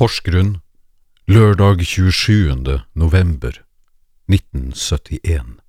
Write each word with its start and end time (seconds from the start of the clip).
Porsgrunn, 0.00 0.62
lørdag 1.28 1.82
27. 1.84 2.80
november 2.96 3.58
1971. 4.32 5.60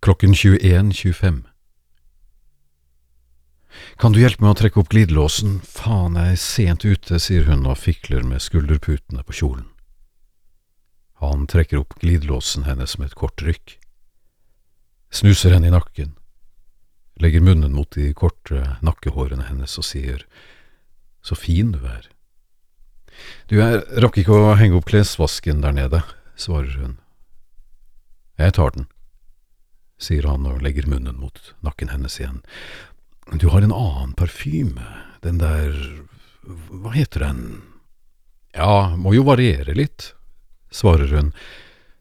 Klokken 0.00 0.32
21.25. 0.32 1.42
Kan 4.00 4.16
du 4.16 4.22
hjelpe 4.22 4.46
meg 4.46 4.54
å 4.54 4.58
trekke 4.62 4.80
opp 4.80 4.88
glidelåsen? 4.96 5.60
Faen, 5.60 6.16
jeg 6.16 6.38
er 6.38 6.42
sent 6.46 6.88
ute, 6.88 7.20
sier 7.20 7.44
hun 7.52 7.68
og 7.68 7.76
fikler 7.84 8.24
med 8.24 8.40
skulderputene 8.40 9.28
på 9.28 9.36
kjolen. 9.42 9.68
Han 11.20 11.44
trekker 11.52 11.84
opp 11.84 11.98
glidelåsen 12.00 12.64
hennes 12.64 12.96
med 12.96 13.12
et 13.12 13.20
kort 13.26 13.44
rykk, 13.44 13.76
snuser 15.12 15.52
henne 15.52 15.68
i 15.68 15.76
nakken, 15.76 16.16
legger 17.20 17.44
munnen 17.44 17.76
mot 17.76 17.92
de 17.92 18.14
korte 18.16 18.78
nakkehårene 18.80 19.52
hennes 19.52 19.76
og 19.76 19.92
sier 19.92 20.24
så 21.22 21.36
fin 21.38 21.72
du 21.74 21.82
er. 21.86 22.08
Du, 23.50 23.58
jeg 23.58 23.82
rakk 24.02 24.20
ikke 24.20 24.36
å 24.36 24.56
henge 24.58 24.78
opp 24.78 24.88
klesvasken 24.90 25.62
der 25.64 25.74
nede, 25.74 26.02
svarer 26.38 26.76
hun. 26.78 26.98
Jeg 28.38 28.54
tar 28.54 28.74
den, 28.76 28.86
sier 29.98 30.28
han 30.30 30.46
og 30.46 30.62
legger 30.62 30.86
munnen 30.86 31.18
mot 31.18 31.54
nakken 31.66 31.90
hennes 31.90 32.20
igjen. 32.20 32.42
Du 33.34 33.48
har 33.52 33.64
en 33.64 33.74
annen 33.74 34.14
parfyme, 34.18 34.86
den 35.26 35.42
der… 35.42 35.74
hva 36.46 36.94
heter 36.94 37.26
den? 37.26 37.42
Ja, 38.56 38.94
må 38.96 39.12
jo 39.12 39.26
variere 39.26 39.74
litt, 39.76 40.12
svarer 40.70 41.10
hun, 41.12 41.32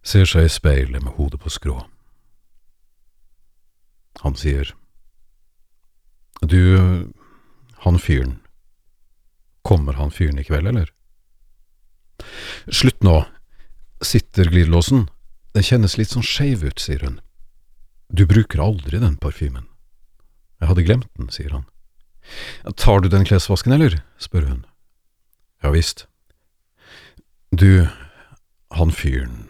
ser 0.05 0.29
seg 0.29 0.47
i 0.47 0.53
speilet 0.53 1.03
med 1.03 1.17
hodet 1.17 1.41
på 1.43 1.51
skrå. 1.51 1.81
Han 4.23 4.37
sier, 4.39 4.71
Du, 6.41 7.09
han 7.83 7.97
fyren, 7.99 8.37
kommer 9.67 9.99
han 9.99 10.13
fyren 10.13 10.39
i 10.39 10.45
kveld, 10.47 10.69
eller? 10.71 10.91
Slutt 12.71 13.03
nå, 13.05 13.19
sitter 14.01 14.49
glidelåsen, 14.51 15.07
den 15.57 15.65
kjennes 15.65 15.97
litt 15.99 16.13
sånn 16.13 16.25
skeiv 16.25 16.63
ut, 16.65 16.79
sier 16.81 17.03
hun. 17.03 17.19
Du 18.07 18.23
bruker 18.29 18.63
aldri 18.63 19.01
den 19.01 19.17
parfymen. 19.19 19.67
Jeg 20.61 20.71
hadde 20.71 20.85
glemt 20.87 21.09
den, 21.19 21.29
sier 21.33 21.53
han. 21.53 21.67
Tar 22.79 23.03
du 23.03 23.09
den 23.11 23.27
klesvasken, 23.27 23.75
eller? 23.75 23.99
spør 24.21 24.47
hun. 24.47 24.63
Ja 25.63 25.71
visst. 25.73 26.05
Du, 27.51 27.87
han 28.75 28.91
fyren, 28.91 29.47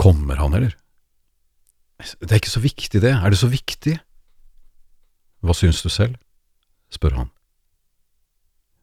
kommer 0.00 0.40
han, 0.40 0.54
eller? 0.56 0.76
Det 2.00 2.30
er 2.30 2.40
ikke 2.40 2.54
så 2.54 2.62
viktig, 2.64 3.02
det, 3.02 3.12
er 3.12 3.32
det 3.32 3.40
så 3.40 3.50
viktig? 3.50 3.98
Hva 5.44 5.56
syns 5.56 5.82
du 5.84 5.90
selv? 5.92 6.16
spør 6.90 7.14
han. 7.14 7.28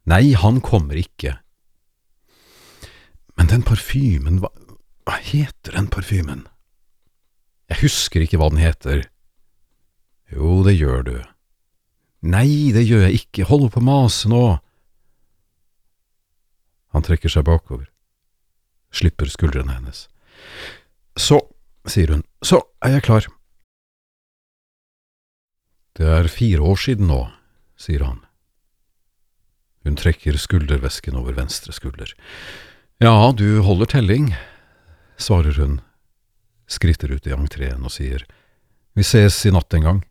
Nei, 0.08 0.32
han 0.40 0.62
kommer 0.64 0.96
ikke. 0.96 1.36
Men 3.38 3.50
den 3.52 3.64
parfymen, 3.68 4.40
hva, 4.42 4.54
hva 5.06 5.18
heter 5.20 5.76
den 5.76 5.90
parfymen? 5.92 6.46
Jeg 7.68 7.82
husker 7.84 8.24
ikke 8.24 8.40
hva 8.40 8.48
den 8.54 8.64
heter. 8.64 9.04
Jo, 10.32 10.62
det 10.64 10.78
gjør 10.78 11.04
du. 11.04 11.18
Nei, 12.28 12.72
det 12.76 12.86
gjør 12.88 13.06
jeg 13.06 13.22
ikke, 13.22 13.50
hold 13.52 13.68
på 13.76 13.84
å 13.84 13.88
mase 13.88 14.32
nå. 14.32 14.46
Han 16.96 17.06
trekker 17.06 17.30
seg 17.30 17.46
bakover, 17.46 17.90
slipper 18.96 19.30
skuldrene 19.30 19.76
hennes. 19.76 20.06
Så, 21.20 21.42
sier 21.88 22.16
hun, 22.16 22.24
så 22.42 22.62
er 22.84 22.96
jeg 22.98 23.06
klar. 23.10 23.28
Det 26.00 26.08
er 26.16 26.32
fire 26.32 26.64
år 26.64 26.80
siden 26.80 27.12
nå, 27.12 27.22
sier 27.80 28.08
han. 28.08 28.24
Hun 29.88 29.96
trekker 29.96 30.36
skuldervesken 30.36 31.16
over 31.16 31.32
venstre 31.38 31.72
skulder. 31.72 32.10
Ja, 33.00 33.32
du 33.32 33.62
holder 33.64 33.88
telling, 33.88 34.34
svarer 35.16 35.56
hun, 35.62 35.78
skritter 36.68 37.14
ut 37.16 37.28
i 37.28 37.32
entreen 37.32 37.86
og 37.88 37.94
sier, 37.96 38.26
vi 39.00 39.06
ses 39.08 39.38
i 39.48 39.54
natt 39.56 39.72
en 39.78 39.86
gang. 39.86 40.02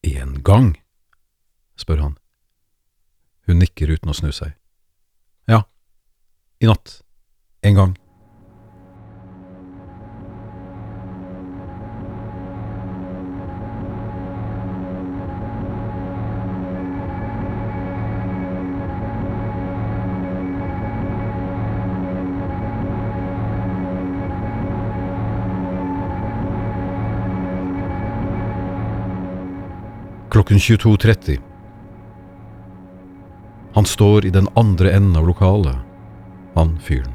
En 0.00 0.38
gang? 0.46 0.70
spør 1.76 2.00
han. 2.06 2.16
Hun 3.44 3.60
nikker 3.60 3.92
uten 3.92 4.08
å 4.08 4.16
snu 4.16 4.32
seg. 4.32 4.56
Ja, 5.44 5.66
i 6.64 6.72
natt. 6.72 7.02
En 7.60 7.76
gang. 7.76 7.96
Klokken 30.38 30.58
22.30. 30.58 31.40
Han 33.74 33.84
står 33.84 34.26
i 34.26 34.30
den 34.30 34.46
andre 34.54 34.92
enden 34.92 35.16
av 35.16 35.26
lokalet, 35.26 35.76
han 36.54 36.78
fyren. 36.78 37.12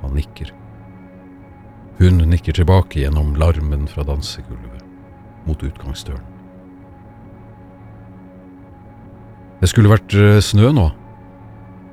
Han 0.00 0.16
nikker. 0.18 0.50
Hun 1.98 2.18
nikker 2.18 2.52
tilbake 2.52 3.00
gjennom 3.00 3.36
larmen 3.36 3.86
fra 3.86 4.02
dansegulvet, 4.02 4.82
mot 5.46 5.62
utgangsdøren. 5.62 6.26
Det 9.60 9.70
skulle 9.70 9.94
vært 9.94 10.18
eh, 10.18 10.42
snø 10.42 10.74
nå, 10.74 10.90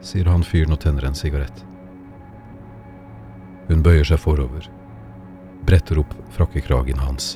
sier 0.01 0.25
han 0.33 0.41
fyren 0.41 0.73
og 0.73 0.81
tenner 0.81 1.05
en 1.05 1.21
sigarett. 1.21 1.61
Hun 3.69 3.85
bøyer 3.85 4.09
seg 4.09 4.25
forover, 4.25 4.65
bretter 5.69 6.01
opp 6.01 6.17
frakkekragen 6.33 7.05
hans 7.05 7.35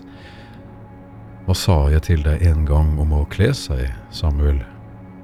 hva 1.50 1.56
sa 1.58 1.76
jeg 1.90 2.04
til 2.06 2.20
deg 2.22 2.44
en 2.46 2.60
gang 2.62 2.92
om 3.02 3.14
å 3.18 3.24
kle 3.34 3.48
seg, 3.58 3.88
Samuel? 4.14 4.60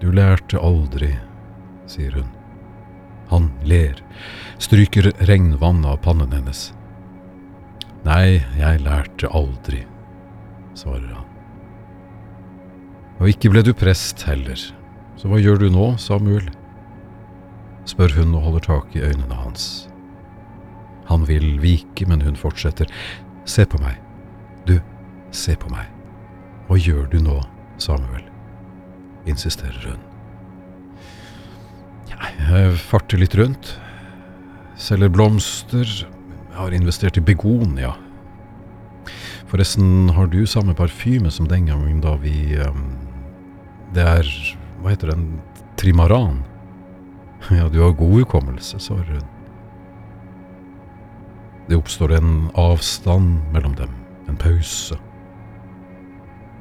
Du 0.02 0.08
lærte 0.10 0.58
aldri, 0.58 1.12
sier 1.86 2.18
hun. 2.18 2.32
Han 3.30 3.52
ler, 3.62 4.02
stryker 4.58 5.12
regnvann 5.30 5.84
av 5.86 6.00
pannen 6.02 6.34
hennes. 6.34 6.72
Nei, 8.10 8.42
jeg 8.58 8.82
lærte 8.82 9.30
aldri, 9.38 9.84
svarer 10.74 11.14
han. 11.14 11.30
Og 13.22 13.30
ikke 13.30 13.54
ble 13.54 13.62
du 13.62 13.76
prest 13.78 14.26
heller, 14.26 14.58
så 15.22 15.30
hva 15.30 15.38
gjør 15.38 15.62
du 15.62 15.70
nå, 15.78 15.94
Samuel? 16.02 16.50
spør 17.86 18.18
hun 18.18 18.34
og 18.34 18.48
holder 18.50 18.72
tak 18.74 18.96
i 18.98 19.06
øynene 19.06 19.44
hans. 19.46 19.86
Han 21.06 21.30
vil 21.30 21.60
vike, 21.62 22.10
men 22.10 22.26
hun 22.26 22.34
fortsetter. 22.34 22.90
Se 23.46 23.70
på 23.70 23.78
meg. 23.78 24.02
Du, 24.66 24.80
se 25.30 25.54
på 25.54 25.70
meg. 25.70 25.95
Hva 26.68 26.80
gjør 26.82 27.06
du 27.12 27.20
nå, 27.22 27.42
Samuel? 27.78 28.26
insisterer 29.26 29.88
hun. 29.90 30.02
Jeg 32.46 32.76
farter 32.78 33.20
litt 33.20 33.36
rundt. 33.38 33.72
Selger 34.80 35.12
blomster. 35.12 35.86
Jeg 35.86 36.58
har 36.58 36.76
investert 36.76 37.18
i 37.18 37.24
begonia. 37.26 37.96
Forresten, 39.50 40.10
har 40.16 40.30
du 40.32 40.44
samme 40.50 40.76
parfyme 40.78 41.32
som 41.32 41.50
den 41.50 41.68
gangen 41.70 42.02
da 42.04 42.16
vi 42.22 42.58
um, 42.66 42.96
Det 43.94 44.04
er 44.04 44.30
Hva 44.82 44.94
heter 44.94 45.14
den? 45.14 45.40
Trimaran? 45.78 46.44
Ja, 47.52 47.68
du 47.70 47.82
har 47.84 47.94
god 47.94 48.22
hukommelse, 48.22 48.80
svarer 48.80 49.18
hun. 49.18 49.26
Det 51.70 51.78
oppstår 51.78 52.16
en 52.18 52.32
avstand 52.58 53.42
mellom 53.54 53.76
dem, 53.78 53.92
en 54.30 54.38
pause. 54.38 54.98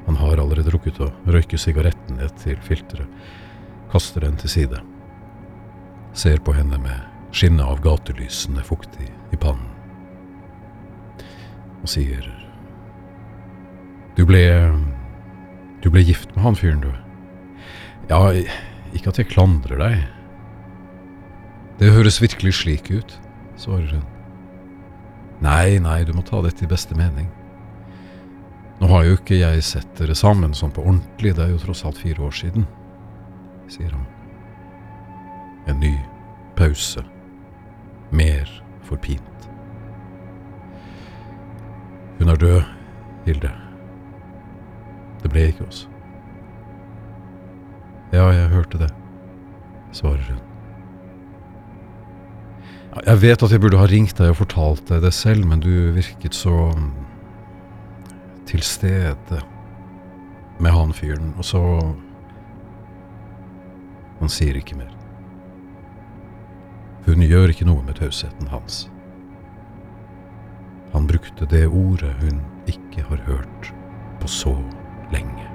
Han 0.05 0.19
har 0.21 0.37
allerede 0.37 0.71
rukket 0.73 0.99
å 1.01 1.09
røyke 1.25 1.57
sigaretten 1.57 2.19
ned 2.19 2.35
til 2.41 2.59
filteret, 2.65 3.09
kaster 3.91 4.25
den 4.25 4.37
til 4.37 4.51
side. 4.51 4.81
Ser 6.15 6.41
på 6.45 6.53
henne 6.55 6.77
med 6.81 7.33
skinnet 7.35 7.65
av 7.65 7.81
gatelysene 7.83 8.63
fuktig 8.63 9.09
i 9.33 9.39
pannen. 9.39 9.71
Og 11.81 11.91
sier 11.91 12.25
Du 14.15 14.23
ble 14.25 14.41
Du 15.83 15.91
ble 15.93 16.01
gift 16.01 16.31
med 16.35 16.45
han 16.45 16.55
fyren, 16.57 16.81
du. 16.81 16.93
Ja, 18.09 18.31
ikke 18.95 19.11
at 19.11 19.19
jeg 19.19 19.29
klandrer 19.33 19.81
deg. 19.81 20.05
Det 21.77 21.91
høres 21.91 22.21
virkelig 22.23 22.55
slik 22.61 22.89
ut, 22.89 23.17
svarer 23.59 23.97
hun. 23.97 24.05
Nei, 25.43 25.77
nei, 25.83 26.03
du 26.07 26.13
må 26.15 26.23
ta 26.25 26.39
dette 26.45 26.63
i 26.63 26.69
beste 26.71 26.95
mening. 26.97 27.27
Har 29.05 29.11
jo 29.11 29.17
ikke 29.19 29.37
jeg 29.37 29.61
sett 29.61 29.89
dere 29.99 30.15
sammen 30.17 30.55
sånn 30.57 30.71
på 30.73 30.81
ordentlig, 30.81 31.35
det 31.37 31.43
er 31.43 31.51
jo 31.51 31.59
tross 31.61 31.83
alt 31.85 31.99
fire 32.01 32.23
år 32.25 32.31
siden, 32.33 32.63
sier 33.69 33.91
han. 33.93 34.07
En 35.69 35.77
ny 35.77 35.91
pause. 36.57 37.03
Mer 38.09 38.49
forpint. 38.87 39.45
Hun 42.17 42.33
er 42.33 42.41
død, 42.41 42.73
Hilde. 43.27 43.53
Det 45.21 45.29
ble 45.35 45.45
ikke 45.51 45.69
oss. 45.69 45.85
Ja, 48.09 48.25
jeg 48.33 48.49
hørte 48.57 48.81
det, 48.81 48.89
svarer 49.93 50.31
hun. 50.31 50.41
Jeg 53.05 53.21
vet 53.21 53.45
at 53.45 53.53
jeg 53.53 53.61
burde 53.61 53.85
ha 53.85 53.91
ringt 53.93 54.17
deg 54.17 54.33
og 54.33 54.41
fortalt 54.41 54.87
deg 54.89 55.05
det 55.05 55.13
selv, 55.13 55.45
men 55.45 55.61
du 55.61 55.93
virket 55.93 56.33
så 56.33 56.73
til 58.45 58.61
stede 58.63 59.41
med 60.59 60.71
han 60.71 60.93
fyren, 60.93 61.33
og 61.37 61.45
så 61.45 61.61
Han 64.15 64.29
sier 64.31 64.55
ikke 64.55 64.77
mer. 64.79 64.93
Hun 67.05 67.19
gjør 67.21 67.51
ikke 67.51 67.65
noe 67.67 67.83
med 67.83 67.97
tausheten 67.99 68.47
hans. 68.47 68.85
Han 70.93 71.07
brukte 71.07 71.45
det 71.51 71.65
ordet 71.67 72.13
hun 72.21 72.39
ikke 72.71 73.03
har 73.09 73.19
hørt 73.27 73.73
på 74.21 74.31
så 74.31 74.55
lenge. 75.11 75.54